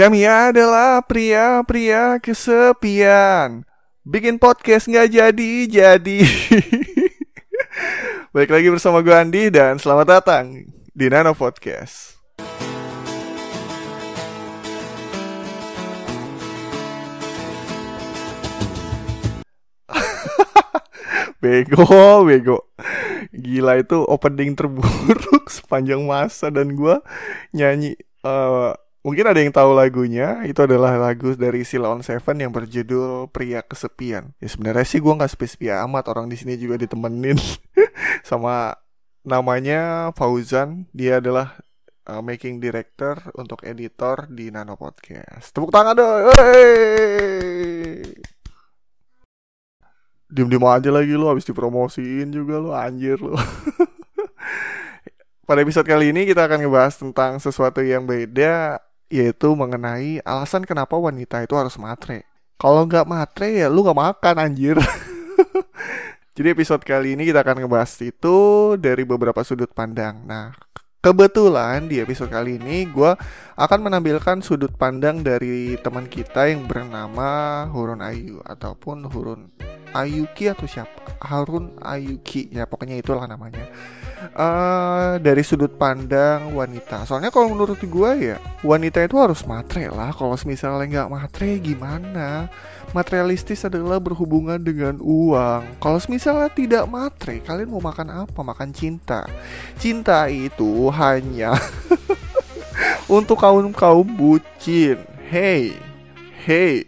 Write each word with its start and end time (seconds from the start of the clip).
Kami 0.00 0.24
adalah 0.24 1.04
pria-pria 1.04 2.16
kesepian. 2.24 3.68
Bikin 4.00 4.40
podcast 4.40 4.88
nggak 4.88 5.12
jadi-jadi. 5.12 6.20
Baik 8.32 8.48
lagi 8.48 8.72
bersama 8.72 9.04
gue 9.04 9.12
Andi 9.12 9.52
dan 9.52 9.76
selamat 9.76 10.08
datang 10.08 10.64
di 10.96 11.04
Nano 11.12 11.36
Podcast. 11.36 12.16
bego, 21.44 22.24
bego. 22.24 22.72
Gila 23.36 23.84
itu 23.84 24.00
opening 24.08 24.56
terburuk 24.56 25.52
sepanjang 25.60 26.00
masa 26.08 26.48
dan 26.48 26.72
gue 26.72 26.96
nyanyi. 27.52 28.00
Uh, 28.24 28.72
mungkin 29.00 29.24
ada 29.28 29.40
yang 29.40 29.52
tahu 29.52 29.72
lagunya. 29.76 30.44
Itu 30.44 30.64
adalah 30.64 30.96
lagu 30.96 31.32
dari 31.36 31.64
Silon 31.64 32.04
Seven 32.04 32.36
yang 32.40 32.52
berjudul 32.52 33.32
Pria 33.32 33.64
Kesepian. 33.64 34.32
Ya 34.40 34.48
sebenarnya 34.48 34.86
sih 34.86 35.00
gue 35.00 35.12
nggak 35.12 35.32
sepi-sepi 35.32 35.72
amat. 35.86 36.08
Orang 36.10 36.28
di 36.28 36.36
sini 36.36 36.56
juga 36.56 36.80
ditemenin 36.80 37.36
sama 38.28 38.76
namanya 39.26 40.12
Fauzan. 40.16 40.88
Dia 40.92 41.20
adalah 41.20 41.60
uh, 42.08 42.22
making 42.24 42.60
director 42.60 43.20
untuk 43.36 43.64
editor 43.64 44.28
di 44.28 44.52
Nano 44.52 44.76
Podcast. 44.76 45.52
Tepuk 45.52 45.72
tangan 45.72 45.96
dong. 45.96 46.32
Hey! 46.36 48.16
diem-diem 50.30 50.62
aja 50.62 50.94
lagi 50.94 51.18
lo 51.18 51.26
habis 51.26 51.42
dipromosiin 51.42 52.30
juga 52.30 52.62
lo 52.62 52.70
anjir 52.70 53.18
lo 53.18 53.34
pada 55.50 55.66
episode 55.66 55.82
kali 55.82 56.14
ini 56.14 56.22
kita 56.22 56.46
akan 56.46 56.62
ngebahas 56.62 56.94
tentang 57.02 57.42
sesuatu 57.42 57.82
yang 57.82 58.06
beda 58.06 58.78
yaitu 59.10 59.52
mengenai 59.52 60.22
alasan 60.22 60.62
kenapa 60.62 60.94
wanita 60.94 61.42
itu 61.42 61.58
harus 61.58 61.74
matre. 61.76 62.24
Kalau 62.56 62.86
nggak 62.86 63.04
matre 63.04 63.60
ya 63.60 63.68
lu 63.68 63.82
nggak 63.82 63.98
makan 63.98 64.36
anjir. 64.38 64.78
Jadi 66.38 66.48
episode 66.54 66.86
kali 66.86 67.18
ini 67.18 67.28
kita 67.28 67.42
akan 67.44 67.66
ngebahas 67.66 67.90
itu 68.00 68.36
dari 68.78 69.02
beberapa 69.04 69.42
sudut 69.42 69.68
pandang. 69.74 70.24
Nah 70.24 70.54
Kebetulan 71.00 71.88
di 71.88 71.96
episode 71.96 72.28
kali 72.28 72.60
ini 72.60 72.84
gue 72.84 73.16
akan 73.56 73.80
menampilkan 73.88 74.44
sudut 74.44 74.68
pandang 74.76 75.24
dari 75.24 75.80
teman 75.80 76.04
kita 76.04 76.52
yang 76.52 76.68
bernama 76.68 77.64
Hurun 77.72 78.04
Ayu 78.04 78.44
ataupun 78.44 79.08
Hurun 79.08 79.48
Ayuki 79.92 80.50
atau 80.50 80.66
siapa 80.66 81.18
Harun 81.20 81.76
Ayuki 81.82 82.48
ya 82.50 82.64
pokoknya 82.64 82.96
itulah 82.96 83.28
namanya 83.28 83.66
uh, 84.34 85.20
dari 85.20 85.42
sudut 85.44 85.74
pandang 85.76 86.54
wanita 86.54 87.04
soalnya 87.04 87.28
kalau 87.28 87.52
menurut 87.52 87.80
gue 87.80 88.10
ya 88.20 88.36
wanita 88.64 89.04
itu 89.04 89.16
harus 89.20 89.44
matre 89.44 89.90
lah 89.90 90.14
kalau 90.14 90.36
misalnya 90.46 91.06
nggak 91.06 91.10
matre 91.12 91.50
gimana 91.60 92.48
materialistis 92.90 93.62
adalah 93.62 94.02
berhubungan 94.02 94.58
dengan 94.58 94.98
uang. 94.98 95.78
Kalau 95.78 95.98
misalnya 96.10 96.50
tidak 96.50 96.84
matre, 96.90 97.38
kalian 97.42 97.70
mau 97.70 97.82
makan 97.82 98.26
apa? 98.26 98.40
Makan 98.42 98.70
cinta. 98.74 99.26
Cinta 99.78 100.26
itu 100.26 100.90
hanya 100.90 101.54
untuk 103.10 103.38
kaum-kaum 103.38 104.06
bucin. 104.06 104.98
Hey, 105.30 105.78
hey, 106.42 106.82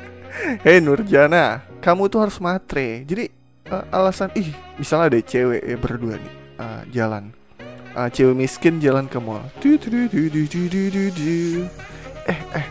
hey 0.64 0.76
Nurjana, 0.84 1.64
kamu 1.78 2.10
tuh 2.10 2.20
harus 2.26 2.38
matre. 2.42 3.02
Jadi 3.06 3.30
uh, 3.70 3.84
alasan 3.94 4.30
ih, 4.34 4.50
misalnya 4.78 5.16
ada 5.16 5.20
cewek 5.22 5.62
ya 5.62 5.76
berdua 5.78 6.14
nih 6.18 6.34
uh, 6.58 6.82
jalan. 6.92 7.24
Uh, 7.96 8.08
cewek 8.12 8.36
miskin 8.36 8.78
jalan 8.78 9.10
ke 9.10 9.18
mall. 9.18 9.42
Eh, 12.28 12.40
eh, 12.52 12.66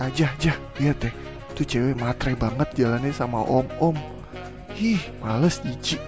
aja, 0.00 0.32
aja, 0.32 0.52
lihat 0.80 0.96
deh 1.04 1.14
itu 1.60 1.76
cewek 1.76 2.00
matre 2.00 2.32
banget 2.32 2.72
jalannya 2.72 3.12
sama 3.12 3.44
om-om 3.44 3.92
Ih, 4.80 4.96
males 5.20 5.60
jijik 5.60 6.00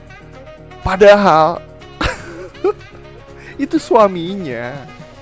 Padahal 0.80 1.60
Itu 3.62 3.76
suaminya 3.76 4.72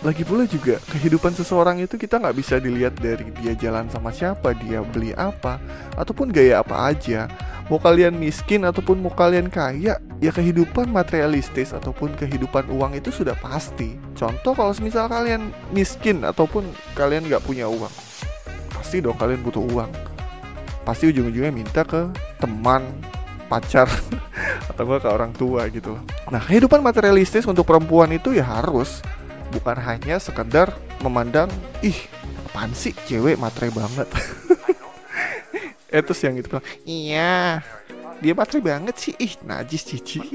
Lagi 0.01 0.25
pula 0.25 0.49
juga 0.49 0.81
kehidupan 0.89 1.37
seseorang 1.37 1.77
itu 1.85 2.01
kita 2.01 2.17
nggak 2.17 2.33
bisa 2.33 2.57
dilihat 2.57 2.97
dari 2.97 3.29
dia 3.37 3.53
jalan 3.53 3.85
sama 3.93 4.09
siapa 4.09 4.57
Dia 4.57 4.81
beli 4.81 5.13
apa 5.13 5.61
Ataupun 5.93 6.33
gaya 6.33 6.65
apa 6.65 6.89
aja. 6.89 7.29
Mau 7.69 7.77
kalian 7.77 8.17
miskin 8.17 8.65
ataupun 8.65 8.97
mau 8.97 9.13
kalian 9.13 9.53
kaya 9.53 10.01
Ya 10.25 10.31
kehidupan 10.33 10.89
materialistis 10.89 11.77
ataupun 11.77 12.17
kehidupan 12.17 12.73
uang 12.73 12.97
itu 12.97 13.13
sudah 13.13 13.37
pasti. 13.37 14.01
Contoh 14.17 14.57
kalau 14.57 14.73
misal 14.81 15.05
kalian 15.05 15.53
miskin 15.69 16.25
ataupun 16.25 16.65
kalian 16.97 17.29
nggak 17.29 17.45
punya 17.45 17.69
uang 17.69 17.93
Pasti 18.73 19.05
dong 19.05 19.21
kalian 19.21 19.45
butuh 19.45 19.61
uang. 19.69 19.93
Pasti 20.81 21.13
ujung-ujungnya 21.13 21.53
minta 21.53 21.85
ke 21.85 22.09
teman 22.41 22.89
pacar 23.53 23.85
atau 24.73 24.97
ke 24.97 25.09
orang 25.13 25.37
tua 25.37 25.69
gitu. 25.69 25.93
Nah 26.33 26.41
kehidupan 26.41 26.81
materialistis 26.81 27.45
untuk 27.45 27.69
perempuan 27.69 28.09
itu 28.17 28.33
ya 28.33 28.49
harus 28.49 29.05
bukan 29.51 29.77
hanya 29.83 30.23
sekedar 30.23 30.71
memandang 31.03 31.51
ih 31.83 31.99
apaan 32.51 32.75
sih 32.75 32.95
cewek 33.07 33.39
matre 33.39 33.71
banget. 33.71 34.11
terus 35.91 36.23
yang 36.23 36.39
itu 36.39 36.47
bilang 36.47 36.63
iya 36.87 37.67
dia 38.23 38.31
matre 38.31 38.63
banget 38.63 38.95
sih 38.95 39.11
ih 39.19 39.35
najis 39.43 39.83
cici 39.83 40.23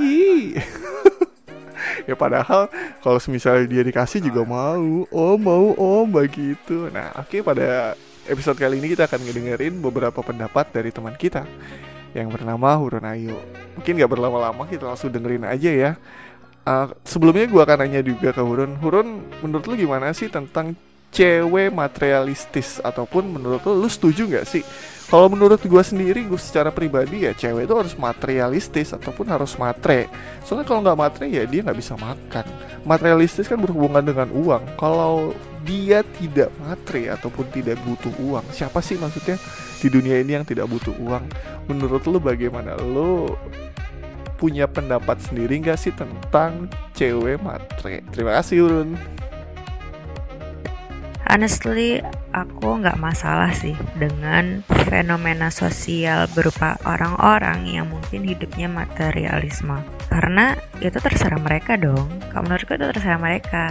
ya 2.10 2.16
padahal 2.20 2.68
kalau 3.00 3.20
misalnya 3.32 3.64
dia 3.64 3.88
dikasih 3.88 4.20
juga 4.20 4.44
mau 4.44 5.08
oh 5.08 5.40
mau 5.40 5.72
oh 5.80 6.04
begitu 6.04 6.92
nah 6.92 7.16
oke 7.16 7.32
okay, 7.32 7.40
pada 7.40 7.96
episode 8.28 8.60
kali 8.60 8.84
ini 8.84 8.92
kita 8.92 9.08
akan 9.08 9.24
ngedengerin 9.24 9.80
beberapa 9.80 10.20
pendapat 10.20 10.76
dari 10.76 10.92
teman 10.92 11.16
kita 11.16 11.48
yang 12.16 12.32
bernama 12.32 12.80
Hurun 12.80 13.04
Ayu. 13.04 13.36
Mungkin 13.76 14.00
gak 14.00 14.08
berlama-lama 14.08 14.64
kita 14.72 14.88
langsung 14.88 15.12
dengerin 15.12 15.44
aja 15.44 15.68
ya. 15.68 15.92
Uh, 16.66 16.90
sebelumnya 17.06 17.46
gue 17.46 17.62
akan 17.62 17.78
nanya 17.86 18.02
juga 18.02 18.34
ke 18.34 18.42
Hurun. 18.42 18.82
Hurun, 18.82 19.22
menurut 19.46 19.66
lu 19.70 19.78
gimana 19.78 20.10
sih 20.18 20.34
tentang 20.34 20.74
cewek 21.14 21.70
materialistis? 21.70 22.82
Ataupun 22.82 23.38
menurut 23.38 23.62
lu, 23.70 23.86
lu 23.86 23.90
setuju 23.90 24.26
nggak 24.26 24.46
sih? 24.50 24.66
Kalau 25.06 25.30
menurut 25.30 25.62
gue 25.62 25.84
sendiri 25.86 26.26
gue 26.26 26.42
secara 26.42 26.74
pribadi 26.74 27.30
ya 27.30 27.38
cewek 27.38 27.70
itu 27.70 27.76
harus 27.78 27.94
materialistis 27.94 28.90
ataupun 28.98 29.30
harus 29.30 29.54
matre. 29.62 30.10
Soalnya 30.42 30.66
kalau 30.66 30.82
nggak 30.82 30.98
matre 30.98 31.30
ya 31.30 31.46
dia 31.46 31.62
nggak 31.62 31.78
bisa 31.78 31.94
makan. 31.94 32.46
Materialistis 32.82 33.46
kan 33.46 33.62
berhubungan 33.62 34.02
dengan 34.02 34.34
uang. 34.34 34.66
Kalau 34.82 35.38
dia 35.62 36.02
tidak 36.18 36.50
matre 36.58 37.14
ataupun 37.14 37.46
tidak 37.54 37.78
butuh 37.86 38.14
uang 38.22 38.46
siapa 38.54 38.86
sih 38.86 39.02
maksudnya 39.02 39.38
di 39.82 39.90
dunia 39.90 40.22
ini 40.22 40.42
yang 40.42 40.46
tidak 40.46 40.66
butuh 40.66 40.94
uang? 40.98 41.26
Menurut 41.70 42.02
lo 42.10 42.18
bagaimana? 42.18 42.74
Lo 42.82 43.30
punya 44.46 44.70
pendapat 44.70 45.18
sendiri 45.26 45.58
nggak 45.58 45.80
sih 45.82 45.90
tentang 45.98 46.70
cewek 46.94 47.42
matre? 47.42 48.06
Terima 48.14 48.38
kasih 48.38 48.70
Urun 48.70 48.94
honestly 51.36 52.00
aku 52.32 52.80
nggak 52.80 52.96
masalah 52.96 53.52
sih 53.52 53.76
dengan 54.00 54.64
fenomena 54.88 55.52
sosial 55.52 56.32
berupa 56.32 56.80
orang-orang 56.88 57.68
yang 57.68 57.92
mungkin 57.92 58.24
hidupnya 58.24 58.72
materialisme. 58.72 59.84
Karena 60.08 60.56
itu 60.80 60.96
terserah 60.96 61.42
mereka 61.42 61.76
dong. 61.76 62.08
Kalau 62.32 62.48
menurutku 62.48 62.80
itu 62.80 62.88
terserah 62.88 63.20
mereka. 63.20 63.66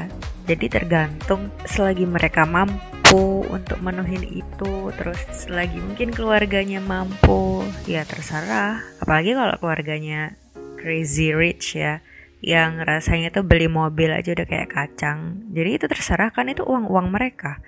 Jadi 0.45 0.69
tergantung 0.69 1.49
selagi 1.65 2.05
mereka 2.05 2.45
mampu 2.45 3.49
untuk 3.49 3.81
menuhin 3.81 4.21
itu 4.29 4.93
terus 4.93 5.17
selagi 5.33 5.81
mungkin 5.81 6.13
keluarganya 6.13 6.85
mampu 6.85 7.65
ya 7.89 8.05
terserah. 8.05 8.85
Apalagi 9.01 9.33
kalau 9.33 9.57
keluarganya 9.57 10.37
crazy 10.85 11.33
rich 11.33 11.81
ya 11.81 12.05
yang 12.45 12.85
rasanya 12.85 13.33
tuh 13.33 13.41
beli 13.41 13.73
mobil 13.73 14.13
aja 14.13 14.37
udah 14.37 14.45
kayak 14.45 14.69
kacang. 14.69 15.49
Jadi 15.57 15.81
itu 15.81 15.89
terserah 15.89 16.29
kan 16.29 16.53
itu 16.53 16.61
uang-uang 16.61 17.09
mereka. 17.09 17.65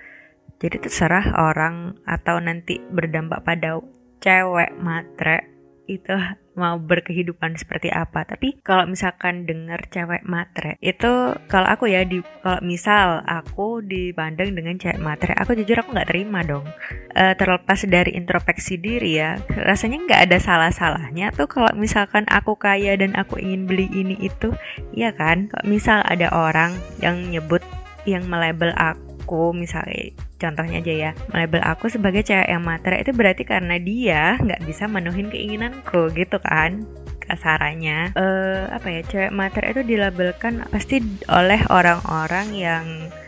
Jadi 0.61 0.85
terserah 0.85 1.33
orang 1.33 1.97
atau 2.05 2.37
nanti 2.37 2.77
berdampak 2.77 3.41
pada 3.41 3.81
cewek 4.21 4.77
matre 4.77 5.56
itu 5.87 6.13
mau 6.59 6.75
berkehidupan 6.77 7.55
seperti 7.55 7.87
apa. 7.87 8.27
Tapi 8.27 8.59
kalau 8.61 8.83
misalkan 8.85 9.47
denger 9.47 9.87
cewek 9.87 10.27
matre, 10.27 10.75
itu 10.83 11.33
kalau 11.47 11.67
aku 11.69 11.87
ya 11.87 12.03
di 12.03 12.19
kalau 12.43 12.59
misal 12.61 13.23
aku 13.23 13.79
dipandang 13.81 14.53
dengan 14.53 14.75
cewek 14.75 14.99
matre, 14.99 15.33
aku 15.33 15.55
jujur 15.55 15.79
aku 15.79 15.95
nggak 15.95 16.09
terima 16.11 16.43
dong. 16.43 16.67
E, 17.15 17.33
terlepas 17.39 17.87
dari 17.87 18.13
introspeksi 18.19 18.77
diri 18.77 19.21
ya, 19.21 19.39
rasanya 19.55 20.03
nggak 20.03 20.21
ada 20.29 20.37
salah-salahnya 20.37 21.31
tuh 21.33 21.47
kalau 21.47 21.71
misalkan 21.77 22.27
aku 22.27 22.59
kaya 22.59 22.99
dan 22.99 23.15
aku 23.15 23.39
ingin 23.39 23.65
beli 23.65 23.87
ini 23.95 24.19
itu, 24.19 24.51
ya 24.91 25.15
kan? 25.15 25.47
Kalau 25.47 25.65
misal 25.65 26.03
ada 26.03 26.27
orang 26.33 26.75
yang 26.99 27.31
nyebut 27.31 27.63
yang 28.07 28.23
melabel 28.27 28.71
aku 28.79 29.51
misalnya 29.51 30.15
contohnya 30.37 30.79
aja 30.79 30.93
ya 30.93 31.11
melabel 31.33 31.61
aku 31.65 31.89
sebagai 31.89 32.21
cewek 32.23 32.47
yang 32.47 32.63
materi 32.63 33.01
itu 33.01 33.11
berarti 33.13 33.43
karena 33.43 33.75
dia 33.81 34.37
nggak 34.37 34.63
bisa 34.63 34.85
menuhin 34.85 35.33
keinginanku 35.33 36.13
gitu 36.13 36.37
kan 36.39 36.85
kasarannya 37.27 38.15
uh, 38.15 38.71
apa 38.71 38.87
ya 38.87 39.01
cewek 39.03 39.31
materi 39.35 39.75
itu 39.75 39.83
dilabelkan 39.83 40.63
pasti 40.71 41.03
oleh 41.27 41.59
orang-orang 41.67 42.47
yang 42.55 42.85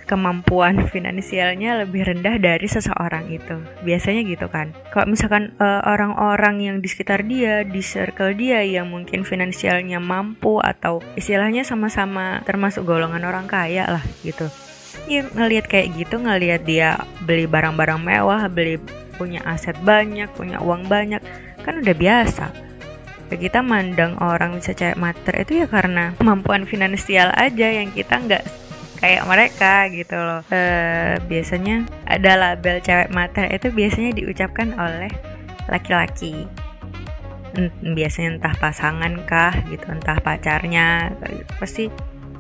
kemampuan 0.10 0.82
finansialnya 0.94 1.86
lebih 1.86 2.10
rendah 2.10 2.42
dari 2.42 2.66
seseorang 2.66 3.30
itu. 3.30 3.62
Biasanya 3.86 4.26
gitu 4.26 4.50
kan. 4.50 4.74
Kalau 4.90 5.06
misalkan 5.06 5.54
uh, 5.62 5.86
orang-orang 5.86 6.66
yang 6.66 6.76
di 6.82 6.90
sekitar 6.90 7.30
dia, 7.30 7.62
di 7.62 7.86
circle 7.86 8.34
dia 8.34 8.66
yang 8.66 8.90
mungkin 8.90 9.22
finansialnya 9.22 10.02
mampu 10.02 10.58
atau 10.58 11.06
istilahnya 11.14 11.62
sama-sama 11.62 12.42
termasuk 12.50 12.90
golongan 12.90 13.22
orang 13.22 13.46
kaya 13.46 13.86
lah 13.86 14.02
gitu. 14.26 14.50
Ya 15.10 15.26
ngelihat 15.26 15.66
kayak 15.66 15.98
gitu, 15.98 16.22
ngelihat 16.22 16.70
dia 16.70 17.02
beli 17.26 17.50
barang-barang 17.50 17.98
mewah, 17.98 18.46
beli 18.46 18.78
punya 19.18 19.42
aset 19.42 19.74
banyak, 19.82 20.30
punya 20.38 20.62
uang 20.62 20.86
banyak, 20.86 21.18
kan 21.66 21.82
udah 21.82 21.96
biasa. 21.98 22.54
Kita 23.30 23.66
mandang 23.66 24.22
orang 24.22 24.58
bisa 24.62 24.74
cewek 24.74 24.98
mater 24.98 25.34
itu 25.42 25.62
ya 25.62 25.68
karena 25.70 26.14
kemampuan 26.18 26.66
finansial 26.70 27.30
aja 27.34 27.68
yang 27.70 27.90
kita 27.94 28.22
nggak 28.22 28.46
kayak 29.02 29.26
mereka 29.26 29.86
gitu 29.90 30.18
loh. 30.18 30.42
E, 30.50 30.62
biasanya 31.26 31.86
ada 32.06 32.32
label 32.38 32.82
cewek 32.82 33.10
mater 33.10 33.50
itu 33.50 33.70
biasanya 33.74 34.12
diucapkan 34.14 34.74
oleh 34.78 35.10
laki-laki. 35.70 36.46
Biasanya 37.82 38.38
entah 38.38 38.56
pasangan 38.58 39.14
kah 39.26 39.54
gitu 39.70 39.90
entah 39.90 40.18
pacarnya. 40.22 41.14
Pasti 41.58 41.90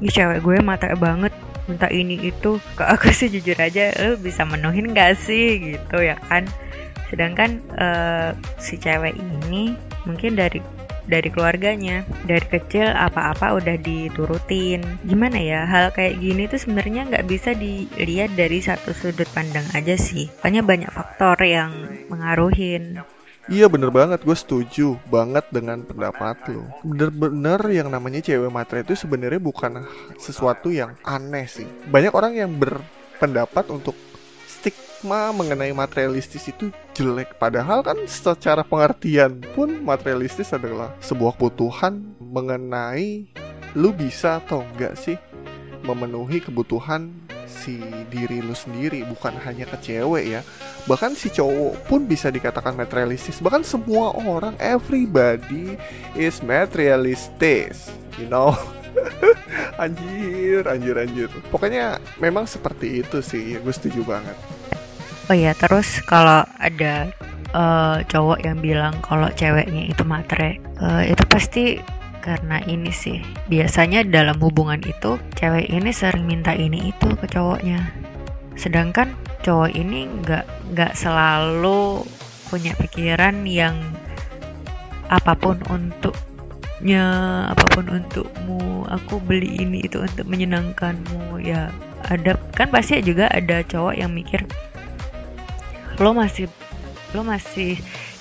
ya 0.02 0.10
cewek 0.10 0.42
gue 0.42 0.58
mater 0.62 0.94
banget 0.98 1.34
entah 1.70 1.94
ini 1.94 2.18
itu 2.34 2.58
ke 2.74 2.84
aku 2.84 3.14
sih 3.14 3.30
jujur 3.30 3.56
aja 3.62 3.94
lu 4.02 4.18
bisa 4.18 4.44
menuhin 4.44 4.92
gak 4.92 5.16
sih? 5.22 5.78
Gitu 5.78 5.98
ya 6.02 6.18
kan? 6.28 6.50
Sedangkan 7.10 7.62
uh, 7.78 8.34
si 8.58 8.78
cewek 8.78 9.18
ini 9.18 9.78
mungkin 10.06 10.38
dari 10.38 10.62
dari 11.10 11.34
keluarganya 11.34 12.06
dari 12.30 12.46
kecil 12.46 12.86
apa-apa 12.86 13.58
udah 13.58 13.76
diturutin. 13.82 14.86
Gimana 15.02 15.42
ya 15.42 15.66
hal 15.66 15.90
kayak 15.90 16.22
gini 16.22 16.46
tuh 16.46 16.62
sebenarnya 16.62 17.10
nggak 17.10 17.26
bisa 17.26 17.58
dilihat 17.58 18.38
dari 18.38 18.62
satu 18.62 18.94
sudut 18.94 19.26
pandang 19.34 19.66
aja 19.74 19.98
sih. 19.98 20.30
Banyak 20.46 20.64
banyak 20.64 20.92
faktor 20.94 21.42
yang 21.42 21.74
mengaruhin 22.14 23.02
Iya 23.50 23.66
bener 23.66 23.90
banget, 23.90 24.22
gue 24.22 24.38
setuju 24.38 25.02
banget 25.10 25.42
dengan 25.50 25.82
pendapat 25.82 26.38
lo. 26.54 26.70
Bener-bener 26.86 27.58
yang 27.74 27.90
namanya 27.90 28.22
cewek 28.22 28.46
matre 28.54 28.86
itu 28.86 28.94
sebenarnya 28.94 29.42
bukan 29.42 29.90
sesuatu 30.22 30.70
yang 30.70 30.94
aneh 31.02 31.50
sih. 31.50 31.66
Banyak 31.90 32.14
orang 32.14 32.38
yang 32.38 32.54
berpendapat 32.54 33.74
untuk 33.74 33.98
stigma 34.46 35.34
mengenai 35.34 35.74
materialistis 35.74 36.46
itu 36.46 36.70
jelek. 36.94 37.42
Padahal 37.42 37.82
kan 37.82 37.98
secara 38.06 38.62
pengertian 38.62 39.42
pun 39.58 39.82
materialistis 39.82 40.54
adalah 40.54 40.94
sebuah 41.02 41.34
kebutuhan 41.34 42.06
mengenai 42.22 43.34
lu 43.74 43.90
bisa 43.90 44.38
atau 44.46 44.62
enggak 44.62 44.94
sih 44.94 45.18
memenuhi 45.82 46.38
kebutuhan 46.38 47.10
si 47.50 47.82
diri 48.14 48.46
lu 48.46 48.54
sendiri 48.54 49.02
bukan 49.10 49.34
hanya 49.42 49.66
ke 49.66 49.78
cewek 49.82 50.26
ya. 50.38 50.42
Bahkan 50.86 51.18
si 51.18 51.34
cowok 51.34 51.90
pun 51.90 52.06
bisa 52.06 52.30
dikatakan 52.30 52.78
materialistis. 52.78 53.42
Bahkan 53.42 53.66
semua 53.66 54.14
orang 54.14 54.54
everybody 54.62 55.76
is 56.14 56.40
materialistis 56.46 57.90
you 58.22 58.30
know? 58.30 58.54
Anjir 59.84 60.68
anjir 60.68 60.96
anjir. 61.00 61.30
Pokoknya 61.50 62.04
memang 62.20 62.44
seperti 62.44 63.00
itu 63.00 63.24
sih 63.24 63.56
gue 63.56 63.74
setuju 63.74 64.04
banget. 64.04 64.36
Oh 65.32 65.38
ya 65.38 65.56
terus 65.56 66.02
kalau 66.04 66.44
ada 66.58 67.14
uh, 67.54 68.02
cowok 68.04 68.44
yang 68.44 68.60
bilang 68.60 68.98
kalau 69.06 69.30
ceweknya 69.32 69.88
itu 69.88 70.04
matre 70.04 70.60
uh, 70.82 71.06
itu 71.06 71.24
pasti 71.30 71.80
karena 72.20 72.60
ini 72.68 72.92
sih 72.92 73.24
biasanya 73.48 74.04
dalam 74.04 74.38
hubungan 74.44 74.80
itu 74.84 75.18
cewek 75.40 75.72
ini 75.72 75.90
sering 75.96 76.28
minta 76.28 76.52
ini 76.54 76.92
itu 76.92 77.08
ke 77.16 77.26
cowoknya. 77.28 77.92
Sedangkan 78.60 79.16
cowok 79.42 79.72
ini 79.72 80.06
nggak 80.20 80.46
nggak 80.76 80.94
selalu 80.94 82.04
punya 82.52 82.76
pikiran 82.76 83.46
yang 83.46 83.78
apa 85.10 85.34
pun 85.34 85.58
untuknya 85.70 87.06
apa 87.50 87.66
pun 87.74 87.86
untukmu 87.90 88.86
aku 88.90 89.18
beli 89.22 89.66
ini 89.66 89.86
itu 89.86 90.02
untuk 90.02 90.26
menyenangkanmu 90.30 91.42
ya 91.42 91.74
ada 92.06 92.38
kan 92.54 92.70
pasti 92.70 93.02
juga 93.02 93.30
ada 93.30 93.66
cowok 93.66 93.96
yang 93.98 94.14
mikir 94.14 94.46
lo 95.98 96.14
masih 96.14 96.50
lo 97.14 97.26
masih 97.26 97.78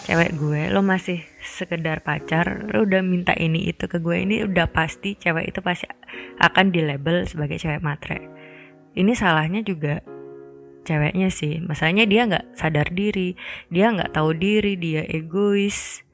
cewek 0.09 0.33
gue 0.37 0.73
lo 0.73 0.81
masih 0.81 1.25
sekedar 1.49 2.05
pacar 2.05 2.69
lo 2.69 2.85
udah 2.85 3.01
minta 3.01 3.33
ini 3.33 3.73
itu 3.73 3.89
ke 3.89 3.99
gue 3.99 4.17
ini 4.21 4.45
udah 4.45 4.69
pasti 4.69 5.17
cewek 5.17 5.51
itu 5.51 5.65
pasti 5.65 5.89
akan 6.39 6.71
di 6.71 6.85
label 6.85 7.25
sebagai 7.25 7.57
cewek 7.57 7.81
matre. 7.81 8.29
Ini 8.93 9.13
salahnya 9.17 9.65
juga 9.65 10.05
ceweknya 10.85 11.29
sih 11.29 11.61
masalahnya 11.61 12.09
dia 12.09 12.25
nggak 12.25 12.57
sadar 12.57 12.89
diri 12.89 13.37
dia 13.69 13.93
nggak 13.93 14.17
tahu 14.17 14.33
diri 14.33 14.77
dia 14.77 15.05
egois 15.09 16.05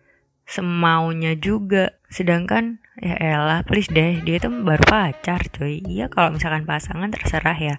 semaunya 0.47 1.35
juga. 1.35 1.97
Sedangkan 2.13 2.79
ya 3.03 3.19
elah 3.19 3.67
please 3.67 3.91
deh 3.91 4.23
dia 4.23 4.39
itu 4.39 4.49
baru 4.49 4.85
pacar 4.87 5.43
cuy. 5.51 5.83
Iya 5.83 6.07
kalau 6.13 6.37
misalkan 6.37 6.69
pasangan 6.69 7.11
terserah 7.11 7.59
ya. 7.59 7.77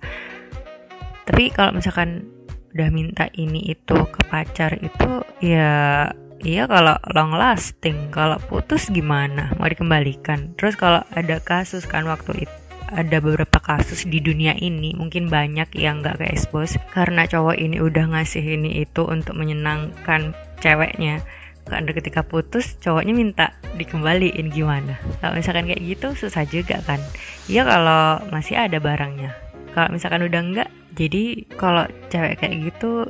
Tapi 1.25 1.49
kalau 1.49 1.73
misalkan 1.73 2.29
udah 2.75 2.91
minta 2.91 3.31
ini 3.39 3.71
itu 3.71 3.95
ke 3.95 4.21
pacar 4.27 4.75
itu 4.83 5.23
ya 5.39 6.11
iya 6.45 6.69
kalau 6.69 6.95
long 7.11 7.33
lasting 7.33 8.13
kalau 8.13 8.37
putus 8.37 8.93
gimana? 8.93 9.51
Mau 9.57 9.65
dikembalikan. 9.65 10.53
Terus 10.53 10.77
kalau 10.77 11.01
ada 11.11 11.41
kasus 11.41 11.89
kan 11.89 12.05
waktu 12.05 12.45
itu 12.45 12.55
ada 12.85 13.17
beberapa 13.17 13.57
kasus 13.57 14.05
di 14.05 14.21
dunia 14.21 14.53
ini 14.61 14.93
mungkin 14.93 15.25
banyak 15.25 15.73
yang 15.73 16.05
gak 16.05 16.21
ke 16.21 16.29
expose 16.29 16.77
karena 16.93 17.25
cowok 17.25 17.57
ini 17.57 17.81
udah 17.81 18.13
ngasih 18.13 18.45
ini 18.45 18.85
itu 18.85 19.01
untuk 19.03 19.33
menyenangkan 19.33 20.37
ceweknya. 20.61 21.25
Karena 21.65 21.97
ketika 21.97 22.21
putus 22.21 22.77
cowoknya 22.77 23.13
minta 23.17 23.57
dikembaliin 23.73 24.53
gimana? 24.53 25.01
Kalau 25.17 25.33
misalkan 25.33 25.65
kayak 25.65 25.81
gitu 25.81 26.13
susah 26.13 26.45
juga 26.45 26.77
kan? 26.85 27.01
Ya 27.49 27.65
kalau 27.65 28.21
masih 28.29 28.53
ada 28.53 28.77
barangnya. 28.77 29.33
Kalau 29.73 29.89
misalkan 29.89 30.21
udah 30.21 30.41
enggak 30.45 30.69
jadi 30.95 31.43
kalau 31.59 31.89
cewek 32.07 32.39
kayak 32.39 32.71
gitu 32.71 33.09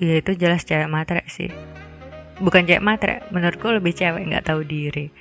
ya 0.00 0.20
itu 0.20 0.32
jelas 0.36 0.64
cewek 0.64 0.88
matre 0.88 1.24
sih 1.28 1.48
bukan 2.40 2.66
cewek 2.66 2.82
matre 2.82 3.22
menurutku 3.30 3.70
lebih 3.70 3.92
cewek 3.94 4.26
nggak 4.26 4.48
tahu 4.48 4.64
diri. 4.66 5.12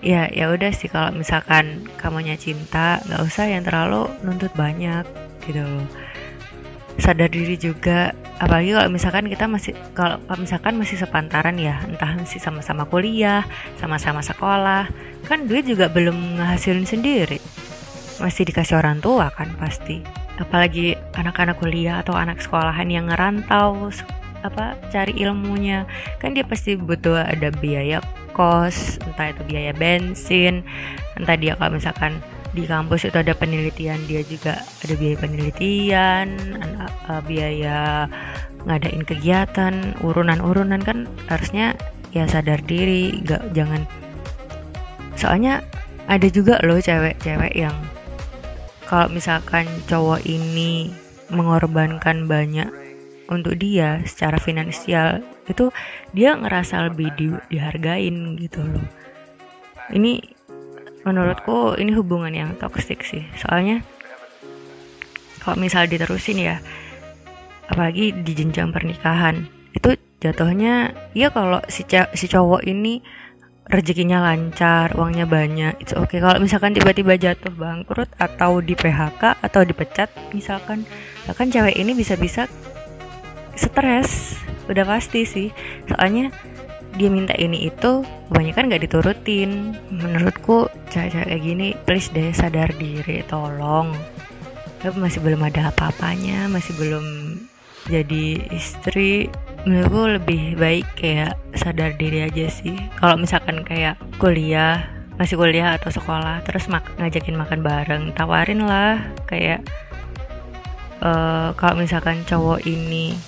Ya 0.00 0.30
ya 0.30 0.50
udah 0.50 0.70
sih 0.72 0.88
kalau 0.88 1.14
misalkan 1.14 1.86
kamunya 2.00 2.34
cinta 2.34 3.02
nggak 3.06 3.22
usah 3.22 3.46
yang 3.50 3.62
terlalu 3.62 4.10
nuntut 4.24 4.50
banyak 4.56 5.04
gitu. 5.46 5.62
Loh 5.62 5.86
sadar 6.98 7.30
diri 7.30 7.54
juga 7.54 8.10
apalagi 8.42 8.74
kalau 8.74 8.90
misalkan 8.90 9.30
kita 9.30 9.46
masih 9.46 9.72
kalau 9.94 10.18
misalkan 10.34 10.74
masih 10.74 10.98
sepantaran 10.98 11.54
ya 11.54 11.78
entah 11.86 12.18
masih 12.18 12.42
sama-sama 12.42 12.90
kuliah 12.90 13.46
sama-sama 13.78 14.18
sekolah 14.18 14.90
kan 15.30 15.46
duit 15.46 15.64
juga 15.64 15.86
belum 15.86 16.42
ngehasilin 16.42 16.84
sendiri. 16.84 17.38
Masih 18.18 18.50
dikasih 18.50 18.82
orang 18.82 18.98
tua 18.98 19.30
kan 19.30 19.54
pasti. 19.62 20.02
Apalagi 20.38 20.98
anak-anak 21.14 21.62
kuliah 21.62 22.02
atau 22.02 22.18
anak 22.18 22.42
sekolahan 22.42 22.90
yang 22.90 23.10
ngerantau 23.10 23.94
apa 24.44 24.78
cari 24.92 25.14
ilmunya. 25.18 25.88
Kan 26.22 26.34
dia 26.34 26.44
pasti 26.46 26.74
butuh 26.78 27.22
ada 27.24 27.50
biaya 27.50 28.02
kos 28.36 29.02
entah 29.02 29.34
itu 29.34 29.42
biaya 29.50 29.74
bensin 29.74 30.62
entah 31.18 31.34
dia 31.34 31.58
kalau 31.58 31.74
misalkan 31.74 32.22
di 32.54 32.64
kampus 32.70 33.10
itu 33.10 33.18
ada 33.18 33.34
penelitian 33.34 33.98
dia 34.06 34.22
juga 34.22 34.62
ada 34.62 34.94
biaya 34.94 35.16
penelitian 35.18 36.26
biaya 37.26 38.06
ngadain 38.62 39.02
kegiatan 39.02 39.74
urunan-urunan 40.06 40.78
kan 40.86 41.10
harusnya 41.26 41.74
ya 42.14 42.30
sadar 42.30 42.62
diri 42.62 43.18
gak 43.26 43.42
jangan. 43.52 43.82
Soalnya 45.18 45.60
ada 46.06 46.30
juga 46.30 46.62
loh 46.62 46.78
cewek-cewek 46.78 47.58
yang 47.58 47.74
kalau 48.88 49.10
misalkan 49.12 49.68
cowok 49.90 50.24
ini 50.24 50.94
mengorbankan 51.28 52.24
banyak 52.24 52.70
untuk 53.28 53.54
dia 53.60 54.00
secara 54.08 54.40
finansial 54.40 55.20
itu 55.48 55.68
dia 56.16 56.34
ngerasa 56.36 56.88
lebih 56.92 57.08
di, 57.14 57.28
dihargain 57.52 58.36
gitu 58.40 58.64
loh 58.64 58.84
ini 59.92 60.20
menurutku 61.04 61.76
ini 61.80 61.92
hubungan 61.96 62.32
yang 62.32 62.50
toksik 62.56 63.04
sih 63.04 63.24
soalnya 63.36 63.84
kalau 65.44 65.56
misal 65.60 65.88
diterusin 65.88 66.40
ya 66.40 66.56
apalagi 67.68 68.12
di 68.12 68.32
jenjang 68.32 68.72
pernikahan 68.72 69.48
itu 69.76 69.96
jatuhnya 70.18 70.96
ya 71.12 71.28
kalau 71.30 71.60
si, 71.68 71.84
si 71.88 72.26
cowok 72.26 72.64
ini 72.64 73.00
rezekinya 73.68 74.24
lancar, 74.24 74.96
uangnya 74.96 75.28
banyak, 75.28 75.76
itu 75.84 75.92
oke. 76.00 76.08
Okay. 76.08 76.18
Kalau 76.24 76.40
misalkan 76.40 76.72
tiba-tiba 76.72 77.20
jatuh 77.20 77.52
bangkrut 77.52 78.08
atau 78.16 78.64
di 78.64 78.72
PHK 78.72 79.44
atau 79.44 79.60
dipecat, 79.60 80.08
misalkan, 80.32 80.88
bahkan 81.28 81.52
cewek 81.52 81.76
ini 81.76 81.92
bisa-bisa 81.92 82.48
stres, 83.58 84.38
udah 84.70 84.86
pasti 84.86 85.26
sih. 85.26 85.48
Soalnya 85.90 86.30
dia 86.94 87.10
minta 87.10 87.34
ini 87.34 87.66
itu, 87.66 88.06
banyak 88.30 88.54
kan 88.54 88.70
nggak 88.70 88.86
diturutin. 88.86 89.74
Menurutku 89.90 90.70
cewek-cewek 90.94 91.26
kayak 91.26 91.42
gini, 91.42 91.68
please 91.82 92.08
deh 92.14 92.30
sadar 92.30 92.70
diri, 92.78 93.26
tolong. 93.26 93.92
masih 94.94 95.18
belum 95.18 95.42
ada 95.42 95.74
apa-apanya 95.74 96.46
masih 96.46 96.70
belum 96.78 97.34
jadi 97.90 98.46
istri 98.52 99.26
menurutku 99.64 100.20
lebih 100.20 100.42
baik 100.60 100.86
kayak 100.94 101.34
sadar 101.56 101.96
diri 101.96 102.28
aja 102.28 102.46
sih 102.46 102.76
kalau 103.00 103.18
misalkan 103.18 103.64
kayak 103.64 103.96
kuliah 104.20 104.86
masih 105.18 105.34
kuliah 105.34 105.74
atau 105.74 105.90
sekolah 105.90 106.44
terus 106.46 106.70
mak 106.70 106.86
ngajakin 107.00 107.34
makan 107.34 107.60
bareng 107.64 108.04
tawarin 108.14 108.62
lah 108.62 109.02
kayak 109.26 109.64
uh, 111.02 111.50
kalau 111.58 111.80
misalkan 111.80 112.22
cowok 112.22 112.62
ini 112.68 113.18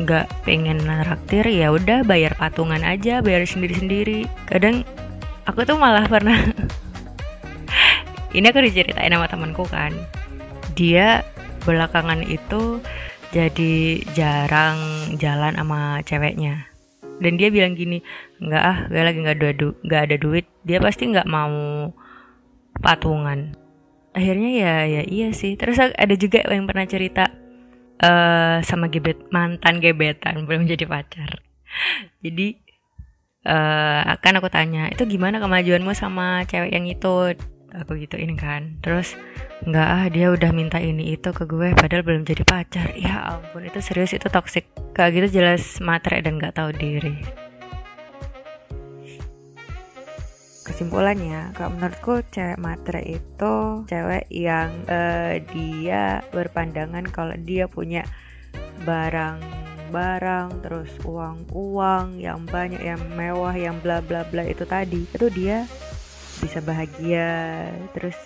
nggak 0.00 0.26
pengen 0.48 0.80
traktir 0.80 1.44
ya 1.44 1.68
udah 1.70 2.00
bayar 2.08 2.32
patungan 2.40 2.80
aja 2.80 3.20
bayar 3.20 3.44
sendiri 3.44 3.74
sendiri 3.76 4.20
kadang 4.48 4.80
aku 5.44 5.66
tuh 5.68 5.76
malah 5.76 6.08
pernah 6.08 6.40
ini 8.36 8.46
aku 8.46 8.62
diceritain 8.62 9.10
sama 9.10 9.26
temanku 9.26 9.66
kan. 9.66 9.90
Dia 10.78 11.26
belakangan 11.66 12.22
itu 12.24 12.78
jadi 13.34 14.02
jarang 14.14 14.78
jalan 15.18 15.58
sama 15.58 16.02
ceweknya. 16.06 16.70
Dan 17.20 17.36
dia 17.36 17.52
bilang 17.52 17.76
gini 17.76 18.00
nggak 18.40 18.64
ah 18.64 18.78
gue 18.88 19.02
lagi 19.02 19.18
nggak 19.20 19.36
ada 19.36 19.48
nggak 19.82 20.02
ada 20.08 20.16
duit. 20.16 20.46
Dia 20.62 20.78
pasti 20.78 21.10
nggak 21.10 21.28
mau 21.28 21.90
patungan. 22.78 23.58
Akhirnya 24.14 24.50
ya 24.54 24.74
ya 24.86 25.02
iya 25.06 25.28
sih. 25.34 25.58
Terus 25.58 25.78
ada 25.78 26.14
juga 26.14 26.46
yang 26.46 26.70
pernah 26.70 26.86
cerita 26.86 27.28
uh, 28.00 28.58
sama 28.64 28.88
gebet 28.88 29.28
mantan 29.30 29.78
gebetan 29.78 30.48
belum 30.48 30.66
jadi 30.66 30.84
pacar. 30.88 31.40
Jadi 32.24 32.58
uh, 33.46 34.02
akan 34.18 34.32
aku 34.42 34.48
tanya 34.50 34.90
itu 34.90 35.06
gimana 35.06 35.38
kemajuanmu 35.38 35.92
sama 35.94 36.44
cewek 36.48 36.72
yang 36.72 36.88
itu? 36.88 37.36
Aku 37.70 37.94
gituin 37.94 38.34
kan. 38.34 38.82
Terus 38.82 39.14
nggak 39.62 39.88
ah 39.88 40.04
dia 40.10 40.34
udah 40.34 40.50
minta 40.50 40.82
ini 40.82 41.14
itu 41.14 41.30
ke 41.30 41.46
gue 41.46 41.70
padahal 41.78 42.02
belum 42.02 42.26
jadi 42.26 42.42
pacar. 42.42 42.90
Ya 42.98 43.38
ampun 43.38 43.62
itu 43.62 43.78
serius 43.78 44.10
itu 44.10 44.26
toxic. 44.26 44.66
Kayak 44.90 45.10
gitu 45.14 45.26
jelas 45.40 45.78
matre 45.78 46.18
dan 46.18 46.42
nggak 46.42 46.58
tahu 46.58 46.74
diri 46.74 47.39
kesimpulannya 50.80 51.52
kalau 51.52 51.76
menurutku 51.76 52.24
cewek 52.32 52.56
matre 52.56 53.04
itu 53.04 53.84
cewek 53.84 54.24
yang 54.32 54.72
uh, 54.88 55.36
dia 55.52 56.24
berpandangan 56.32 57.04
kalau 57.12 57.36
dia 57.36 57.68
punya 57.68 58.08
barang 58.88 59.44
barang 59.92 60.64
terus 60.64 60.88
uang-uang 61.04 62.16
yang 62.16 62.48
banyak 62.48 62.80
yang 62.80 62.96
mewah 63.12 63.52
yang 63.52 63.76
bla 63.84 64.00
bla 64.00 64.24
bla 64.24 64.40
itu 64.40 64.64
tadi 64.64 65.04
itu 65.04 65.28
dia 65.28 65.68
bisa 66.40 66.58
bahagia 66.64 67.68
terus 67.92 68.16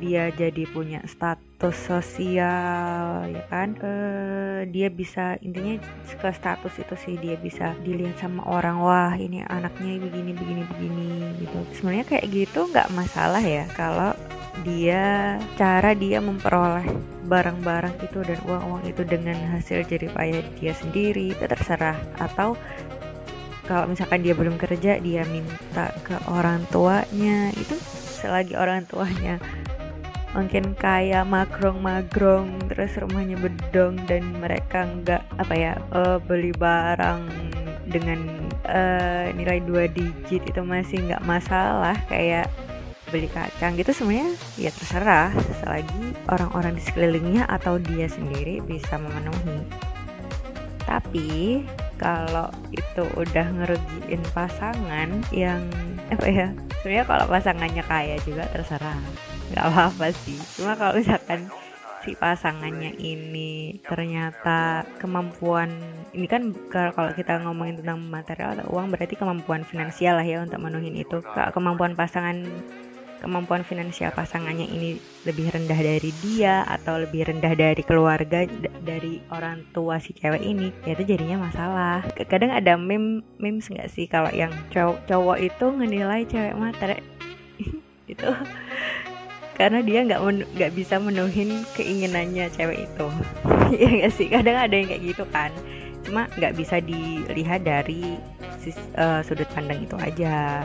dia 0.00 0.30
jadi 0.32 0.64
punya 0.70 1.04
status 1.04 1.76
sosial 1.76 3.28
ya 3.28 3.44
kan? 3.52 3.76
Uh, 3.78 4.64
dia 4.72 4.88
bisa 4.88 5.36
intinya 5.44 5.76
ke 6.08 6.30
status 6.32 6.74
itu 6.80 6.94
sih 6.96 7.14
dia 7.20 7.36
bisa 7.36 7.76
dilihat 7.84 8.16
sama 8.18 8.42
orang 8.48 8.80
wah 8.80 9.14
ini 9.14 9.44
anaknya 9.44 10.00
begini 10.00 10.32
begini 10.32 10.62
begini 10.64 11.10
gitu. 11.44 11.58
Sebenarnya 11.76 12.06
kayak 12.08 12.26
gitu 12.32 12.60
nggak 12.72 12.88
masalah 12.96 13.42
ya 13.42 13.68
kalau 13.76 14.16
dia 14.66 15.38
cara 15.54 15.94
dia 15.94 16.18
memperoleh 16.18 16.86
barang-barang 17.28 17.94
itu 18.00 18.24
dan 18.24 18.40
uang-uang 18.48 18.88
itu 18.88 19.04
dengan 19.04 19.36
hasil 19.52 19.84
jerih 19.84 20.10
payah 20.16 20.42
dia 20.56 20.72
sendiri 20.72 21.36
itu 21.36 21.44
terserah. 21.44 21.98
Atau 22.16 22.56
kalau 23.68 23.84
misalkan 23.92 24.24
dia 24.24 24.32
belum 24.32 24.56
kerja 24.56 24.96
dia 24.96 25.22
minta 25.28 25.92
ke 26.00 26.16
orang 26.32 26.64
tuanya. 26.72 27.52
Itu 27.52 27.76
selagi 28.18 28.56
orang 28.56 28.88
tuanya 28.88 29.36
mungkin 30.36 30.76
kayak 30.76 31.24
magrong-magrong 31.24 32.68
terus 32.68 32.92
rumahnya 33.00 33.40
bedong 33.40 33.96
dan 34.04 34.22
mereka 34.36 34.84
nggak 34.84 35.22
apa 35.40 35.54
ya 35.56 35.72
uh, 35.96 36.20
beli 36.20 36.52
barang 36.52 37.24
dengan 37.88 38.20
uh, 38.68 39.32
nilai 39.32 39.64
dua 39.64 39.88
digit 39.88 40.44
itu 40.44 40.60
masih 40.60 41.00
nggak 41.08 41.24
masalah. 41.24 41.96
Kayak 42.12 42.52
beli 43.08 43.24
kacang 43.32 43.72
gitu 43.80 43.90
semuanya 43.96 44.28
ya 44.60 44.68
terserah. 44.68 45.32
Selagi 45.64 46.12
orang-orang 46.28 46.76
di 46.76 46.82
sekelilingnya 46.84 47.48
atau 47.48 47.80
dia 47.80 48.06
sendiri 48.06 48.60
bisa 48.60 49.00
memenuhi. 49.00 49.64
Tapi 50.84 51.64
kalau 51.98 52.48
itu 52.70 53.04
udah 53.18 53.46
ngerugiin 53.58 54.22
pasangan 54.30 55.10
yang 55.34 55.60
apa 56.08 56.26
ya 56.30 56.48
sebenarnya 56.80 57.04
kalau 57.04 57.24
pasangannya 57.28 57.84
kaya 57.84 58.16
juga 58.24 58.46
terserah. 58.54 58.96
Nggak 59.52 59.64
apa-apa 59.66 60.06
sih. 60.24 60.38
Cuma 60.56 60.78
kalau 60.78 60.96
misalkan 60.96 61.50
si 62.06 62.14
pasangannya 62.14 62.94
ini 62.96 63.82
ternyata 63.82 64.86
kemampuan 65.02 65.68
ini 66.14 66.24
kan 66.30 66.54
kalau 66.70 67.10
kita 67.12 67.42
ngomongin 67.42 67.82
tentang 67.82 68.00
material 68.06 68.56
atau 68.56 68.70
uang 68.72 68.94
berarti 68.94 69.18
kemampuan 69.18 69.66
finansial 69.66 70.16
lah 70.16 70.24
ya 70.24 70.40
untuk 70.40 70.62
menuhin 70.62 70.96
itu. 70.96 71.20
Kemampuan 71.52 71.98
pasangan 71.98 72.46
kemampuan 73.18 73.66
finansial 73.66 74.14
pasangannya 74.14 74.66
ini 74.66 74.98
lebih 75.26 75.50
rendah 75.50 75.76
dari 75.76 76.10
dia 76.22 76.62
atau 76.64 77.02
lebih 77.02 77.28
rendah 77.28 77.52
dari 77.54 77.82
keluarga 77.82 78.46
dari 78.82 79.20
orang 79.34 79.66
tua 79.74 79.98
si 79.98 80.14
cewek 80.14 80.42
ini 80.42 80.70
ya 80.86 80.94
itu 80.94 81.04
jadinya 81.04 81.46
masalah. 81.50 82.06
Kadang 82.26 82.54
ada 82.54 82.78
meme 82.78 83.26
memes 83.36 83.66
nggak 83.68 83.90
sih 83.90 84.06
kalau 84.06 84.30
yang 84.30 84.50
cowok 84.70 84.98
cowok 85.10 85.38
itu 85.42 85.66
menilai 85.74 86.22
cewek 86.24 86.54
matre? 86.56 86.98
Itu 88.12 88.30
karena 89.58 89.82
dia 89.82 90.06
nggak 90.06 90.22
nggak 90.54 90.72
bisa 90.72 90.96
menuhin 91.02 91.66
keinginannya 91.74 92.46
cewek 92.54 92.86
itu. 92.86 93.08
Ya 93.68 93.84
nggak 93.84 94.12
sih? 94.16 94.32
Kadang 94.32 94.56
ada 94.56 94.72
yang 94.72 94.88
kayak 94.88 95.02
gitu 95.12 95.24
kan. 95.28 95.52
Cuma 96.00 96.24
nggak 96.40 96.56
bisa 96.56 96.80
dilihat 96.80 97.68
dari 97.68 98.16
sis, 98.56 98.80
uh, 98.96 99.20
sudut 99.20 99.44
pandang 99.52 99.84
itu 99.84 99.92
aja 100.00 100.64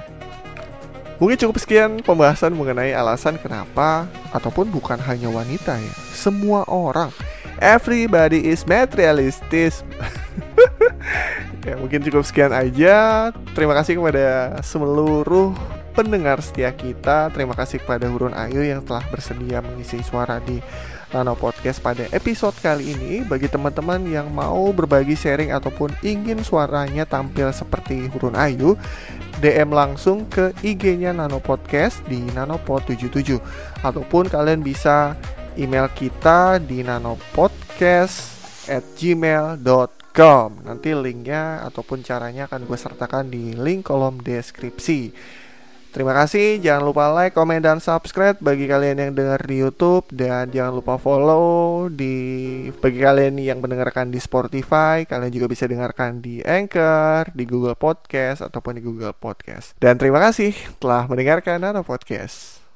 Mungkin 1.23 1.39
cukup 1.39 1.55
sekian 1.55 2.03
pembahasan 2.03 2.51
mengenai 2.51 2.91
alasan 2.91 3.39
kenapa 3.39 4.11
ataupun 4.35 4.67
bukan 4.67 4.99
hanya 5.07 5.31
wanita 5.31 5.79
ya. 5.79 5.93
Semua 6.11 6.67
orang, 6.67 7.15
everybody 7.63 8.43
is 8.43 8.67
materialistis. 8.67 9.87
ya 11.63 11.79
mungkin 11.79 12.03
cukup 12.03 12.27
sekian 12.27 12.51
aja. 12.51 13.31
Terima 13.55 13.71
kasih 13.71 14.03
kepada 14.03 14.59
seluruh 14.67 15.55
pendengar 15.95 16.43
setia 16.43 16.75
kita. 16.75 17.31
Terima 17.31 17.55
kasih 17.55 17.79
kepada 17.79 18.03
Hurun 18.11 18.35
Ayu 18.35 18.59
yang 18.59 18.83
telah 18.83 19.07
bersedia 19.07 19.63
mengisi 19.63 20.03
suara 20.03 20.43
di 20.43 20.59
Nano 21.15 21.39
Podcast 21.39 21.79
pada 21.79 22.03
episode 22.11 22.57
kali 22.59 22.99
ini. 22.99 23.23
Bagi 23.23 23.47
teman-teman 23.47 24.03
yang 24.11 24.27
mau 24.27 24.75
berbagi 24.75 25.15
sharing 25.15 25.55
ataupun 25.55 25.93
ingin 26.03 26.43
suaranya 26.43 27.07
tampil 27.07 27.47
seperti 27.55 28.11
Hurun 28.11 28.35
Ayu, 28.35 28.75
DM 29.41 29.73
langsung 29.73 30.29
ke 30.29 30.53
IG-nya 30.61 31.15
Nano 31.15 31.41
Podcast 31.41 32.05
di 32.05 32.21
nanopod77 32.33 33.39
ataupun 33.81 34.29
kalian 34.29 34.61
bisa 34.61 35.17
email 35.57 35.89
kita 35.93 36.61
di 36.61 36.85
nanopodcast 36.85 38.15
at 38.69 38.85
gmail.com 38.97 40.49
Nanti 40.61 40.93
linknya 40.93 41.65
ataupun 41.65 42.05
caranya 42.05 42.45
akan 42.45 42.69
gue 42.69 42.77
sertakan 42.77 43.25
di 43.33 43.57
link 43.57 43.89
kolom 43.89 44.21
deskripsi 44.21 45.09
Terima 45.93 46.09
kasih, 46.09 46.57
jangan 46.57 46.89
lupa 46.89 47.13
like, 47.13 47.37
komen, 47.37 47.61
dan 47.61 47.77
subscribe 47.77 48.33
bagi 48.41 48.65
kalian 48.65 48.97
yang 48.97 49.11
dengar 49.13 49.37
di 49.45 49.61
YouTube 49.61 50.09
dan 50.09 50.49
jangan 50.49 50.81
lupa 50.81 50.97
follow 50.97 51.85
di 51.85 52.17
bagi 52.81 52.97
kalian 52.97 53.37
yang 53.37 53.61
mendengarkan 53.61 54.09
di 54.09 54.17
Spotify, 54.17 55.05
kalian 55.05 55.29
juga 55.29 55.45
bisa 55.45 55.69
dengarkan 55.69 56.17
di 56.17 56.41
Anchor, 56.41 57.29
di 57.37 57.45
Google 57.45 57.77
Podcast 57.77 58.41
ataupun 58.41 58.81
di 58.81 58.81
Google 58.81 59.13
Podcast. 59.13 59.77
Dan 59.77 60.01
terima 60.01 60.17
kasih 60.17 60.57
telah 60.81 61.05
mendengarkan 61.05 61.61
Nano 61.61 61.85
Podcast. 61.85 62.62